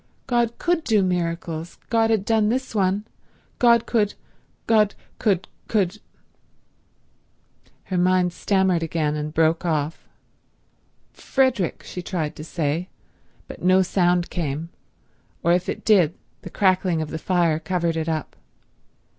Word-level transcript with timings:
God 0.25 0.57
could 0.57 0.83
do 0.83 1.03
miracles. 1.03 1.77
God 1.91 2.09
had 2.09 2.25
done 2.25 2.49
this 2.49 2.73
one. 2.73 3.05
God 3.59 3.85
could—God 3.85 4.95
could—could— 5.19 5.99
Her 7.83 7.97
mind 7.99 8.33
stammered 8.33 8.81
again, 8.81 9.15
and 9.15 9.31
broke 9.31 9.63
off. 9.63 10.07
"Frederick—" 11.13 11.83
she 11.85 12.01
tried 12.01 12.35
to 12.37 12.43
say; 12.43 12.89
but 13.47 13.61
no 13.61 13.83
sound 13.83 14.31
came, 14.31 14.69
or 15.43 15.51
if 15.53 15.69
it 15.69 15.85
did 15.85 16.15
the 16.41 16.49
crackling 16.49 17.03
of 17.03 17.11
the 17.11 17.19
fire 17.19 17.59
covered 17.59 17.95
it 17.95 18.09
up. 18.09 18.35